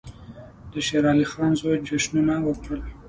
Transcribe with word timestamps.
د 0.71 0.73
شېر 0.87 1.03
علي 1.11 1.25
خان 1.31 1.51
زوی 1.59 1.77
جشنونه 1.87 2.35
وکړل. 2.41 2.81